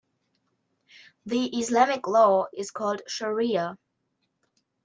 The 1.27 1.59
Islamic 1.59 2.07
law 2.07 2.47
is 2.57 2.71
called 2.71 3.03
shariah. 3.07 3.77